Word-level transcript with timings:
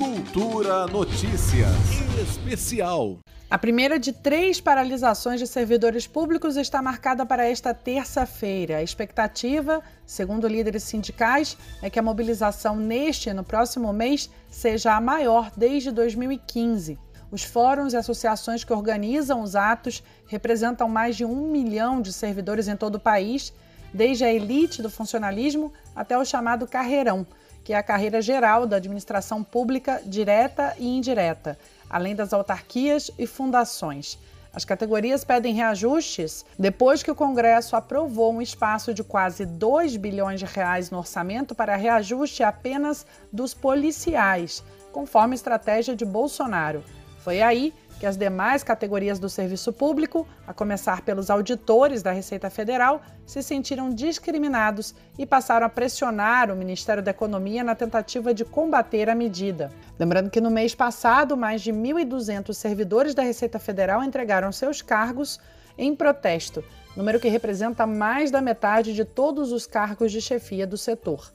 Cultura 0.00 0.86
Notícias 0.86 1.76
Especial. 2.18 3.18
A 3.50 3.58
primeira 3.58 3.98
de 3.98 4.14
três 4.14 4.58
paralisações 4.58 5.38
de 5.38 5.46
servidores 5.46 6.06
públicos 6.06 6.56
está 6.56 6.80
marcada 6.80 7.26
para 7.26 7.46
esta 7.46 7.74
terça-feira. 7.74 8.78
A 8.78 8.82
expectativa, 8.82 9.82
segundo 10.06 10.48
líderes 10.48 10.84
sindicais, 10.84 11.54
é 11.82 11.90
que 11.90 11.98
a 11.98 12.02
mobilização 12.02 12.76
neste 12.76 13.28
e 13.28 13.34
no 13.34 13.44
próximo 13.44 13.92
mês 13.92 14.30
seja 14.48 14.96
a 14.96 15.02
maior 15.02 15.52
desde 15.54 15.90
2015. 15.90 16.98
Os 17.30 17.44
fóruns 17.44 17.92
e 17.92 17.98
associações 17.98 18.64
que 18.64 18.72
organizam 18.72 19.42
os 19.42 19.54
atos 19.54 20.02
representam 20.26 20.88
mais 20.88 21.14
de 21.14 21.26
um 21.26 21.50
milhão 21.50 22.00
de 22.00 22.10
servidores 22.10 22.68
em 22.68 22.76
todo 22.76 22.94
o 22.94 23.00
país, 23.00 23.52
desde 23.92 24.24
a 24.24 24.32
elite 24.32 24.80
do 24.80 24.88
funcionalismo 24.88 25.70
até 25.94 26.16
o 26.16 26.24
chamado 26.24 26.66
carreirão, 26.66 27.26
que 27.64 27.72
é 27.72 27.76
a 27.76 27.82
carreira 27.82 28.20
geral 28.20 28.66
da 28.66 28.76
administração 28.76 29.42
pública 29.44 30.02
direta 30.04 30.74
e 30.78 30.86
indireta 30.86 31.58
além 31.90 32.14
das 32.14 32.32
autarquias 32.32 33.10
e 33.18 33.26
fundações. 33.26 34.16
As 34.52 34.64
categorias 34.64 35.24
pedem 35.24 35.54
reajustes 35.54 36.44
depois 36.58 37.02
que 37.02 37.10
o 37.10 37.14
Congresso 37.14 37.76
aprovou 37.76 38.32
um 38.32 38.42
espaço 38.42 38.94
de 38.94 39.04
quase 39.04 39.44
2 39.44 39.96
bilhões 39.96 40.40
de 40.40 40.46
reais 40.46 40.90
no 40.90 40.98
orçamento 40.98 41.54
para 41.54 41.76
reajuste 41.76 42.42
apenas 42.42 43.06
dos 43.32 43.54
policiais, 43.54 44.62
conforme 44.92 45.34
estratégia 45.34 45.94
de 45.94 46.04
Bolsonaro. 46.04 46.82
Foi 47.22 47.42
aí 47.42 47.74
que 48.00 48.06
as 48.06 48.16
demais 48.16 48.64
categorias 48.64 49.18
do 49.18 49.28
serviço 49.28 49.74
público, 49.74 50.26
a 50.46 50.54
começar 50.54 51.02
pelos 51.02 51.28
auditores 51.28 52.02
da 52.02 52.10
Receita 52.10 52.48
Federal, 52.48 53.02
se 53.26 53.42
sentiram 53.42 53.90
discriminados 53.90 54.94
e 55.18 55.26
passaram 55.26 55.66
a 55.66 55.68
pressionar 55.68 56.50
o 56.50 56.56
Ministério 56.56 57.02
da 57.02 57.10
Economia 57.10 57.62
na 57.62 57.74
tentativa 57.74 58.32
de 58.32 58.42
combater 58.42 59.10
a 59.10 59.14
medida. 59.14 59.70
Lembrando 59.98 60.30
que 60.30 60.40
no 60.40 60.50
mês 60.50 60.74
passado, 60.74 61.36
mais 61.36 61.60
de 61.60 61.74
1.200 61.74 62.54
servidores 62.54 63.14
da 63.14 63.22
Receita 63.22 63.58
Federal 63.58 64.02
entregaram 64.02 64.50
seus 64.50 64.80
cargos 64.80 65.38
em 65.76 65.94
protesto, 65.94 66.64
número 66.96 67.20
que 67.20 67.28
representa 67.28 67.86
mais 67.86 68.30
da 68.30 68.40
metade 68.40 68.94
de 68.94 69.04
todos 69.04 69.52
os 69.52 69.66
cargos 69.66 70.10
de 70.10 70.22
chefia 70.22 70.66
do 70.66 70.78
setor. 70.78 71.30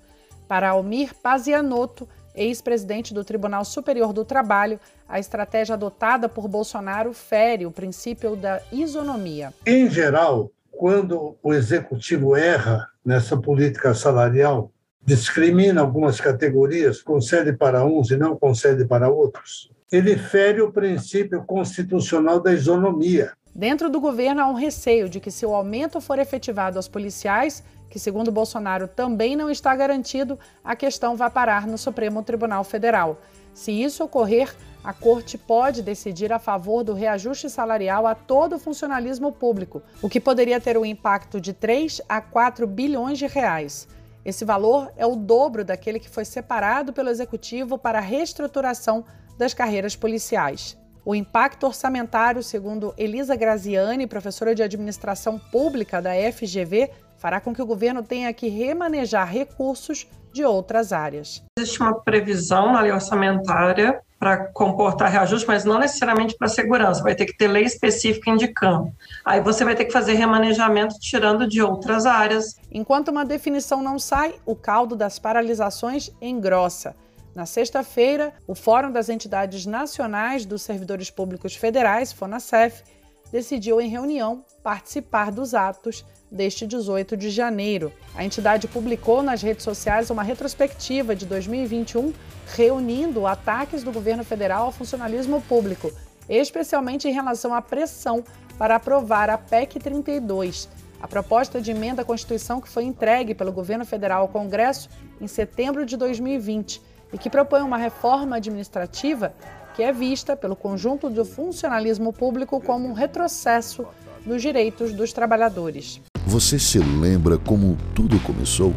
Para 0.47 0.69
Almir 0.69 1.13
Pazianotto, 1.13 2.09
ex-presidente 2.35 3.13
do 3.13 3.23
Tribunal 3.23 3.65
Superior 3.65 4.13
do 4.13 4.25
Trabalho, 4.25 4.79
a 5.07 5.19
estratégia 5.19 5.73
adotada 5.73 6.27
por 6.27 6.47
Bolsonaro 6.47 7.13
fere 7.13 7.65
o 7.65 7.71
princípio 7.71 8.35
da 8.35 8.61
isonomia. 8.71 9.53
Em 9.65 9.89
geral, 9.89 10.51
quando 10.71 11.35
o 11.41 11.53
executivo 11.53 12.35
erra 12.35 12.87
nessa 13.03 13.37
política 13.37 13.93
salarial, 13.93 14.71
discrimina 15.01 15.81
algumas 15.81 16.19
categorias, 16.19 17.01
concede 17.01 17.53
para 17.53 17.85
uns 17.85 18.11
e 18.11 18.17
não 18.17 18.35
concede 18.35 18.85
para 18.85 19.09
outros, 19.09 19.71
ele 19.91 20.17
fere 20.17 20.61
o 20.61 20.71
princípio 20.71 21.43
constitucional 21.43 22.39
da 22.39 22.51
isonomia. 22.51 23.31
Dentro 23.53 23.89
do 23.89 24.01
governo 24.01 24.41
há 24.41 24.47
um 24.47 24.53
receio 24.53 25.07
de 25.07 25.21
que, 25.21 25.31
se 25.31 25.45
o 25.45 25.53
aumento 25.53 26.01
for 26.01 26.19
efetivado 26.19 26.77
aos 26.77 26.89
policiais, 26.89 27.63
que, 27.95 27.99
segundo 27.99 28.29
Bolsonaro, 28.29 28.89
também 28.89 29.37
não 29.37 29.49
está 29.49 29.73
garantido, 29.73 30.37
a 30.61 30.75
questão 30.75 31.15
vai 31.15 31.29
parar 31.29 31.65
no 31.65 31.77
Supremo 31.77 32.21
Tribunal 32.21 32.61
Federal. 32.65 33.21
Se 33.53 33.71
isso 33.71 34.03
ocorrer, 34.03 34.53
a 34.83 34.91
Corte 34.91 35.37
pode 35.37 35.81
decidir 35.81 36.33
a 36.33 36.37
favor 36.37 36.83
do 36.83 36.93
reajuste 36.93 37.49
salarial 37.49 38.05
a 38.05 38.13
todo 38.13 38.57
o 38.57 38.59
funcionalismo 38.59 39.31
público, 39.31 39.81
o 40.01 40.09
que 40.09 40.19
poderia 40.19 40.59
ter 40.59 40.77
um 40.77 40.83
impacto 40.83 41.39
de 41.39 41.53
3 41.53 42.01
a 42.09 42.19
4 42.19 42.67
bilhões 42.67 43.17
de 43.17 43.27
reais. 43.27 43.87
Esse 44.25 44.43
valor 44.43 44.91
é 44.97 45.05
o 45.05 45.15
dobro 45.15 45.63
daquele 45.63 45.97
que 45.97 46.09
foi 46.09 46.25
separado 46.25 46.91
pelo 46.91 47.09
Executivo 47.09 47.77
para 47.77 47.99
a 47.99 48.01
reestruturação 48.01 49.05
das 49.37 49.53
carreiras 49.53 49.95
policiais. 49.95 50.77
O 51.05 51.15
impacto 51.15 51.65
orçamentário, 51.65 52.43
segundo 52.43 52.93
Elisa 52.97 53.37
Graziani, 53.37 54.05
professora 54.05 54.53
de 54.53 54.63
Administração 54.63 55.39
Pública 55.39 56.01
da 56.01 56.11
FGV, 56.33 56.89
fará 57.25 57.41
com 57.41 57.55
que 57.55 57.61
o 57.61 57.65
governo 57.65 58.03
tenha 58.03 58.31
que 58.31 58.47
remanejar 58.47 59.27
recursos 59.27 60.05
de 60.31 60.45
outras 60.45 60.93
áreas. 60.93 61.43
Existe 61.57 61.81
uma 61.81 61.99
previsão 61.99 62.71
na 62.71 62.81
lei 62.81 62.91
orçamentária 62.91 63.99
para 64.19 64.45
comportar 64.53 65.09
reajuste, 65.09 65.47
mas 65.47 65.65
não 65.65 65.79
necessariamente 65.79 66.37
para 66.37 66.47
segurança, 66.47 67.01
vai 67.01 67.15
ter 67.15 67.25
que 67.25 67.35
ter 67.35 67.47
lei 67.47 67.63
específica 67.63 68.29
indicando. 68.29 68.93
Aí 69.25 69.41
você 69.41 69.65
vai 69.65 69.73
ter 69.73 69.85
que 69.85 69.91
fazer 69.91 70.13
remanejamento 70.13 70.99
tirando 70.99 71.47
de 71.47 71.63
outras 71.63 72.05
áreas. 72.05 72.57
Enquanto 72.71 73.07
uma 73.07 73.25
definição 73.25 73.81
não 73.81 73.97
sai, 73.97 74.35
o 74.45 74.55
caldo 74.55 74.95
das 74.95 75.17
paralisações 75.17 76.11
engrossa. 76.21 76.95
Na 77.33 77.47
sexta-feira, 77.47 78.35
o 78.45 78.53
Fórum 78.53 78.91
das 78.91 79.09
Entidades 79.09 79.65
Nacionais 79.65 80.45
dos 80.45 80.61
Servidores 80.61 81.09
Públicos 81.09 81.55
Federais, 81.55 82.13
FONASEF, 82.13 82.83
decidiu 83.31 83.81
em 83.81 83.89
reunião 83.89 84.45
participar 84.61 85.31
dos 85.31 85.55
atos 85.55 86.05
deste 86.35 86.67
18 86.67 87.15
de 87.15 87.29
janeiro. 87.29 87.91
A 88.13 88.23
entidade 88.23 88.67
publicou 88.67 89.23
nas 89.23 89.41
redes 89.41 89.63
sociais 89.63 90.09
uma 90.09 90.21
retrospectiva 90.21 91.15
de 91.15 91.25
2021 91.25 92.13
reunindo 92.55 93.25
ataques 93.25 93.83
do 93.83 93.91
governo 93.91 94.23
federal 94.23 94.65
ao 94.65 94.71
funcionalismo 94.71 95.41
público, 95.41 95.91
especialmente 96.29 97.07
em 97.07 97.13
relação 97.13 97.53
à 97.53 97.61
pressão 97.61 98.23
para 98.57 98.75
aprovar 98.75 99.29
a 99.29 99.37
PEC 99.37 99.79
32, 99.79 100.69
a 101.01 101.07
proposta 101.07 101.61
de 101.61 101.71
emenda 101.71 102.01
à 102.01 102.05
Constituição 102.05 102.61
que 102.61 102.69
foi 102.69 102.83
entregue 102.83 103.33
pelo 103.33 103.51
governo 103.51 103.85
federal 103.85 104.21
ao 104.21 104.27
Congresso 104.27 104.89
em 105.19 105.27
setembro 105.27 105.85
de 105.85 105.97
2020 105.97 106.81
e 107.13 107.17
que 107.17 107.29
propõe 107.29 107.61
uma 107.61 107.77
reforma 107.77 108.35
administrativa 108.37 109.33
que 109.75 109.83
é 109.83 109.91
vista 109.91 110.37
pelo 110.37 110.55
conjunto 110.55 111.09
do 111.09 111.25
funcionalismo 111.25 112.13
público 112.13 112.61
como 112.61 112.87
um 112.87 112.93
retrocesso 112.93 113.85
nos 114.25 114.41
direitos 114.41 114.93
dos 114.93 115.11
trabalhadores. 115.11 116.01
Você 116.25 116.57
se 116.57 116.79
lembra 116.79 117.37
como 117.37 117.77
tudo 117.93 118.19
começou? 118.19 118.73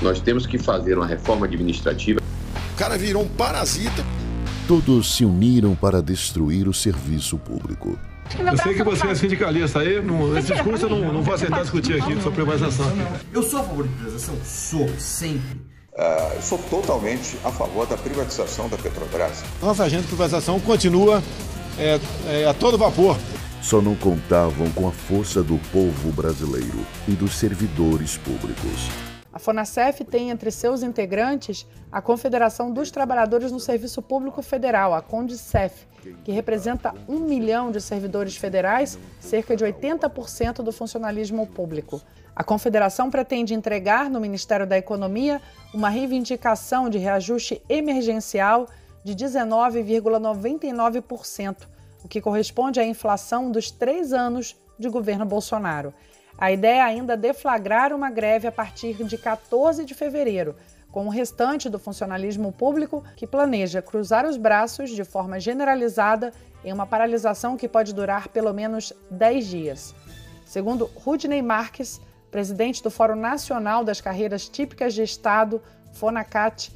Nós 0.00 0.20
temos 0.20 0.46
que 0.46 0.58
fazer 0.58 0.96
uma 0.96 1.06
reforma 1.06 1.44
administrativa. 1.46 2.20
O 2.72 2.76
cara 2.78 2.96
virou 2.96 3.24
um 3.24 3.28
parasita. 3.28 4.04
Todos 4.68 5.16
se 5.16 5.24
uniram 5.24 5.74
para 5.74 6.00
destruir 6.00 6.68
o 6.68 6.74
serviço 6.74 7.36
público. 7.38 7.98
Eu 8.38 8.56
sei 8.58 8.74
que 8.74 8.84
você 8.84 9.06
é 9.08 9.14
sindicalista 9.14 9.80
aí, 9.80 10.02
não, 10.02 10.36
esse 10.36 10.52
discurso 10.52 10.84
eu 10.84 10.90
não, 10.90 11.12
não 11.14 11.22
vou 11.22 11.34
aceitar 11.34 11.62
discutir 11.62 12.00
aqui 12.00 12.20
sobre 12.20 12.44
privatização. 12.44 12.86
Eu 13.32 13.42
sou 13.42 13.60
a 13.60 13.62
favor 13.64 13.88
de 13.88 13.94
privatização? 13.94 14.36
Sou, 14.44 14.88
sempre. 14.98 15.60
Uh, 15.94 16.34
eu 16.36 16.42
sou 16.42 16.58
totalmente 16.58 17.38
a 17.42 17.50
favor 17.50 17.86
da 17.86 17.96
privatização 17.96 18.68
da 18.68 18.76
Petrobras. 18.76 19.42
Nossa 19.60 19.84
agenda 19.84 20.02
de 20.02 20.08
privatização 20.08 20.60
continua 20.60 21.22
é, 21.78 21.98
é, 22.28 22.46
a 22.46 22.54
todo 22.54 22.78
vapor. 22.78 23.16
Só 23.62 23.80
não 23.82 23.94
contavam 23.96 24.70
com 24.72 24.88
a 24.88 24.92
força 24.92 25.42
do 25.42 25.58
povo 25.72 26.12
brasileiro 26.12 26.86
e 27.08 27.12
dos 27.12 27.36
servidores 27.36 28.16
públicos. 28.16 28.88
A 29.32 29.38
FONASEF 29.38 30.04
tem 30.04 30.28
entre 30.30 30.50
seus 30.50 30.82
integrantes 30.82 31.66
a 31.92 32.00
Confederação 32.00 32.72
dos 32.72 32.90
Trabalhadores 32.90 33.52
no 33.52 33.60
Serviço 33.60 34.00
Público 34.00 34.40
Federal, 34.42 34.94
a 34.94 35.02
CONDICEF, 35.02 35.86
que 36.24 36.32
representa 36.32 36.94
um 37.08 37.20
milhão 37.20 37.70
de 37.70 37.78
servidores 37.80 38.36
federais, 38.36 38.98
cerca 39.20 39.54
de 39.54 39.64
80% 39.64 40.62
do 40.62 40.72
funcionalismo 40.72 41.46
público. 41.46 42.00
A 42.34 42.42
Confederação 42.44 43.10
pretende 43.10 43.54
entregar 43.54 44.08
no 44.08 44.20
Ministério 44.20 44.66
da 44.66 44.78
Economia 44.78 45.42
uma 45.74 45.90
reivindicação 45.90 46.88
de 46.88 46.96
reajuste 46.96 47.60
emergencial 47.68 48.66
de 49.04 49.14
19,99%, 49.14 51.66
o 52.04 52.08
que 52.08 52.20
corresponde 52.20 52.80
à 52.80 52.84
inflação 52.84 53.50
dos 53.50 53.70
três 53.70 54.12
anos 54.12 54.56
de 54.78 54.88
governo 54.88 55.26
Bolsonaro. 55.26 55.92
A 56.38 56.52
ideia 56.52 56.78
é 56.78 56.82
ainda 56.82 57.16
deflagrar 57.16 57.92
uma 57.92 58.10
greve 58.10 58.46
a 58.46 58.52
partir 58.52 59.02
de 59.04 59.18
14 59.18 59.84
de 59.84 59.94
fevereiro, 59.94 60.54
com 60.90 61.06
o 61.06 61.10
restante 61.10 61.68
do 61.68 61.78
funcionalismo 61.78 62.52
público 62.52 63.02
que 63.16 63.26
planeja 63.26 63.82
cruzar 63.82 64.24
os 64.24 64.36
braços 64.36 64.90
de 64.90 65.04
forma 65.04 65.40
generalizada 65.40 66.32
em 66.64 66.72
uma 66.72 66.86
paralisação 66.86 67.56
que 67.56 67.68
pode 67.68 67.92
durar 67.92 68.28
pelo 68.28 68.52
menos 68.52 68.92
10 69.10 69.46
dias. 69.46 69.94
Segundo 70.46 70.90
Rudney 70.94 71.42
Marques, 71.42 72.00
presidente 72.30 72.82
do 72.82 72.90
Fórum 72.90 73.16
Nacional 73.16 73.84
das 73.84 74.00
Carreiras 74.00 74.48
Típicas 74.48 74.94
de 74.94 75.02
Estado, 75.02 75.60
FONACAT, 75.92 76.72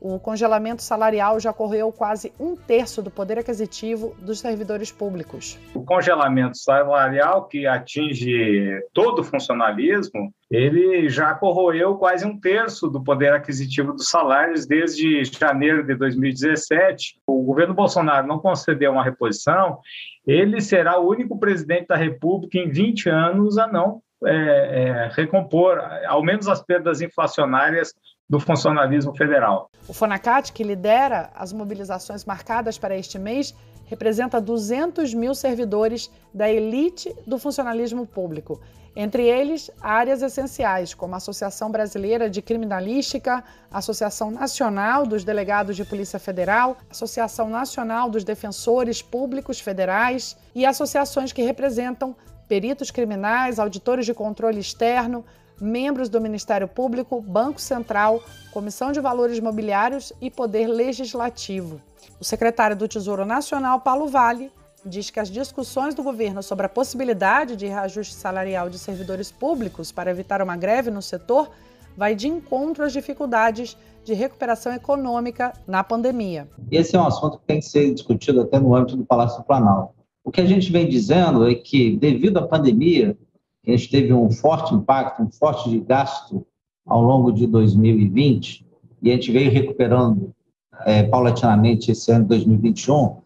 o 0.00 0.18
congelamento 0.18 0.82
salarial 0.82 1.40
já 1.40 1.52
correu 1.52 1.90
quase 1.90 2.32
um 2.38 2.54
terço 2.54 3.02
do 3.02 3.10
poder 3.10 3.38
aquisitivo 3.38 4.14
dos 4.20 4.40
servidores 4.40 4.92
públicos. 4.92 5.58
O 5.74 5.82
congelamento 5.82 6.58
salarial, 6.58 7.46
que 7.46 7.66
atinge 7.66 8.80
todo 8.92 9.20
o 9.20 9.24
funcionalismo, 9.24 10.32
ele 10.50 11.08
já 11.08 11.34
corroeu 11.34 11.96
quase 11.96 12.24
um 12.24 12.38
terço 12.38 12.88
do 12.88 13.02
poder 13.02 13.32
aquisitivo 13.32 13.92
dos 13.92 14.08
salários 14.08 14.66
desde 14.66 15.24
janeiro 15.24 15.84
de 15.84 15.94
2017. 15.94 17.18
O 17.26 17.42
governo 17.42 17.74
Bolsonaro 17.74 18.26
não 18.26 18.38
concedeu 18.38 18.92
uma 18.92 19.02
reposição, 19.04 19.78
ele 20.26 20.60
será 20.60 20.98
o 20.98 21.08
único 21.08 21.38
presidente 21.38 21.88
da 21.88 21.96
República 21.96 22.58
em 22.58 22.68
20 22.68 23.08
anos 23.08 23.58
a 23.58 23.66
não 23.66 24.02
é, 24.24 24.30
é, 24.30 25.10
recompor, 25.12 25.78
ao 26.06 26.22
menos 26.22 26.48
as 26.48 26.62
perdas 26.62 27.00
inflacionárias 27.00 27.92
do 28.28 28.40
funcionalismo 28.40 29.14
federal. 29.14 29.70
O 29.86 29.92
Fonacat, 29.92 30.52
que 30.52 30.64
lidera 30.64 31.30
as 31.34 31.52
mobilizações 31.52 32.24
marcadas 32.24 32.78
para 32.78 32.96
este 32.96 33.18
mês, 33.18 33.54
representa 33.84 34.40
200 34.40 35.14
mil 35.14 35.34
servidores 35.34 36.10
da 36.34 36.50
elite 36.50 37.14
do 37.26 37.38
funcionalismo 37.38 38.06
público, 38.06 38.60
entre 38.96 39.24
eles 39.24 39.70
áreas 39.80 40.22
essenciais, 40.22 40.94
como 40.94 41.14
a 41.14 41.18
Associação 41.18 41.70
Brasileira 41.70 42.30
de 42.30 42.40
Criminalística, 42.40 43.44
Associação 43.70 44.30
Nacional 44.30 45.06
dos 45.06 45.22
Delegados 45.22 45.76
de 45.76 45.84
Polícia 45.84 46.18
Federal, 46.18 46.78
Associação 46.90 47.48
Nacional 47.50 48.08
dos 48.08 48.24
Defensores 48.24 49.02
Públicos 49.02 49.60
Federais 49.60 50.36
e 50.54 50.64
associações 50.64 51.30
que 51.30 51.42
representam 51.42 52.16
peritos 52.48 52.90
criminais, 52.90 53.58
auditores 53.58 54.06
de 54.06 54.14
controle 54.14 54.60
externo, 54.60 55.24
membros 55.60 56.08
do 56.08 56.20
Ministério 56.20 56.68
Público, 56.68 57.20
Banco 57.20 57.60
Central, 57.60 58.22
Comissão 58.52 58.92
de 58.92 59.00
Valores 59.00 59.40
Mobiliários 59.40 60.12
e 60.20 60.30
Poder 60.30 60.66
Legislativo. 60.66 61.80
O 62.20 62.24
secretário 62.24 62.76
do 62.76 62.88
Tesouro 62.88 63.24
Nacional, 63.24 63.80
Paulo 63.80 64.06
Vale, 64.08 64.50
diz 64.84 65.10
que 65.10 65.18
as 65.18 65.28
discussões 65.28 65.94
do 65.94 66.02
governo 66.02 66.42
sobre 66.42 66.66
a 66.66 66.68
possibilidade 66.68 67.56
de 67.56 67.66
reajuste 67.66 68.14
salarial 68.14 68.70
de 68.70 68.78
servidores 68.78 69.32
públicos 69.32 69.90
para 69.90 70.10
evitar 70.10 70.40
uma 70.40 70.56
greve 70.56 70.90
no 70.90 71.02
setor 71.02 71.50
vai 71.96 72.14
de 72.14 72.28
encontro 72.28 72.84
às 72.84 72.92
dificuldades 72.92 73.76
de 74.04 74.14
recuperação 74.14 74.72
econômica 74.72 75.52
na 75.66 75.82
pandemia. 75.82 76.46
Esse 76.70 76.94
é 76.94 77.00
um 77.00 77.06
assunto 77.06 77.38
que 77.38 77.46
tem 77.46 77.58
que 77.58 77.66
ser 77.66 77.92
discutido 77.92 78.42
até 78.42 78.60
no 78.60 78.74
âmbito 78.74 78.96
do 78.96 79.04
Palácio 79.04 79.38
do 79.38 79.44
Planalto. 79.44 79.95
O 80.26 80.30
que 80.32 80.40
a 80.40 80.44
gente 80.44 80.72
vem 80.72 80.88
dizendo 80.88 81.48
é 81.48 81.54
que, 81.54 81.96
devido 81.96 82.38
à 82.38 82.42
pandemia, 82.42 83.16
a 83.64 83.70
gente 83.70 83.88
teve 83.88 84.12
um 84.12 84.28
forte 84.28 84.74
impacto, 84.74 85.22
um 85.22 85.30
forte 85.30 85.78
gasto 85.78 86.44
ao 86.84 87.00
longo 87.00 87.30
de 87.30 87.46
2020, 87.46 88.66
e 89.00 89.10
a 89.10 89.12
gente 89.14 89.30
veio 89.30 89.52
recuperando 89.52 90.34
é, 90.84 91.04
paulatinamente 91.04 91.92
esse 91.92 92.10
ano 92.10 92.24
de 92.24 92.30
2021, 92.30 93.18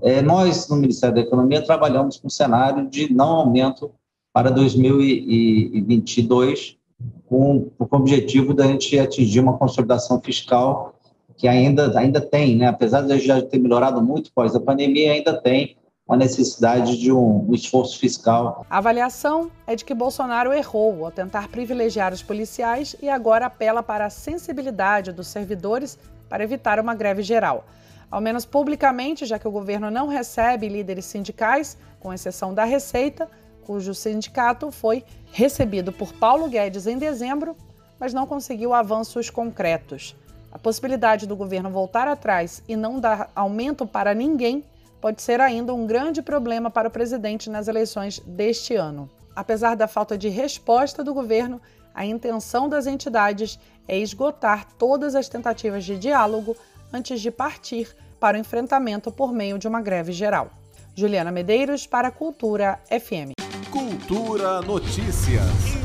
é, 0.00 0.22
nós, 0.22 0.66
no 0.70 0.76
Ministério 0.76 1.16
da 1.16 1.20
Economia, 1.20 1.60
trabalhamos 1.60 2.16
com 2.16 2.28
um 2.28 2.30
cenário 2.30 2.88
de 2.88 3.12
não 3.12 3.28
aumento 3.28 3.90
para 4.32 4.50
2022, 4.50 6.78
com, 7.26 7.68
com 7.78 7.96
o 7.96 8.00
objetivo 8.00 8.54
da 8.54 8.66
gente 8.66 8.98
atingir 8.98 9.40
uma 9.40 9.58
consolidação 9.58 10.22
fiscal 10.22 10.94
que 11.36 11.46
ainda, 11.46 11.98
ainda 11.98 12.18
tem, 12.18 12.56
né? 12.56 12.68
apesar 12.68 13.02
de 13.02 13.18
já 13.18 13.42
ter 13.42 13.58
melhorado 13.58 14.02
muito 14.02 14.32
pós 14.32 14.56
a 14.56 14.60
pandemia, 14.60 15.12
ainda 15.12 15.38
tem 15.38 15.76
uma 16.06 16.16
necessidade 16.16 16.96
de 16.96 17.10
um, 17.10 17.44
um, 17.48 17.54
esforço 17.54 17.98
fiscal. 17.98 18.64
A 18.70 18.78
avaliação 18.78 19.50
é 19.66 19.74
de 19.74 19.84
que 19.84 19.92
Bolsonaro 19.92 20.52
errou 20.52 21.04
ao 21.04 21.10
tentar 21.10 21.48
privilegiar 21.48 22.12
os 22.12 22.22
policiais 22.22 22.94
e 23.02 23.08
agora 23.08 23.46
apela 23.46 23.82
para 23.82 24.06
a 24.06 24.10
sensibilidade 24.10 25.10
dos 25.10 25.26
servidores 25.26 25.98
para 26.28 26.44
evitar 26.44 26.78
uma 26.78 26.94
greve 26.94 27.22
geral. 27.22 27.64
Ao 28.08 28.20
menos 28.20 28.44
publicamente, 28.44 29.26
já 29.26 29.36
que 29.36 29.48
o 29.48 29.50
governo 29.50 29.90
não 29.90 30.06
recebe 30.06 30.68
líderes 30.68 31.06
sindicais, 31.06 31.76
com 31.98 32.14
exceção 32.14 32.54
da 32.54 32.62
Receita, 32.62 33.28
cujo 33.64 33.92
sindicato 33.92 34.70
foi 34.70 35.02
recebido 35.32 35.90
por 35.90 36.12
Paulo 36.12 36.48
Guedes 36.48 36.86
em 36.86 36.98
dezembro, 36.98 37.56
mas 37.98 38.14
não 38.14 38.28
conseguiu 38.28 38.72
avanços 38.72 39.28
concretos. 39.28 40.14
A 40.52 40.58
possibilidade 40.58 41.26
do 41.26 41.34
governo 41.34 41.68
voltar 41.68 42.06
atrás 42.06 42.62
e 42.68 42.76
não 42.76 43.00
dar 43.00 43.28
aumento 43.34 43.84
para 43.84 44.14
ninguém 44.14 44.62
pode 45.00 45.22
ser 45.22 45.40
ainda 45.40 45.74
um 45.74 45.86
grande 45.86 46.22
problema 46.22 46.70
para 46.70 46.88
o 46.88 46.90
presidente 46.90 47.50
nas 47.50 47.68
eleições 47.68 48.20
deste 48.20 48.74
ano. 48.74 49.08
Apesar 49.34 49.74
da 49.76 49.86
falta 49.86 50.16
de 50.16 50.28
resposta 50.28 51.04
do 51.04 51.12
governo, 51.12 51.60
a 51.94 52.04
intenção 52.04 52.68
das 52.68 52.86
entidades 52.86 53.58
é 53.88 53.98
esgotar 53.98 54.66
todas 54.78 55.14
as 55.14 55.28
tentativas 55.28 55.84
de 55.84 55.98
diálogo 55.98 56.56
antes 56.92 57.20
de 57.20 57.30
partir 57.30 57.94
para 58.18 58.36
o 58.36 58.40
enfrentamento 58.40 59.10
por 59.12 59.32
meio 59.32 59.58
de 59.58 59.68
uma 59.68 59.80
greve 59.80 60.12
geral. 60.12 60.50
Juliana 60.94 61.30
Medeiros 61.30 61.86
para 61.86 62.10
Cultura 62.10 62.80
FM. 62.88 63.32
Cultura 63.70 64.62
Notícias 64.62 65.44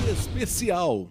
Especial. 0.09 1.07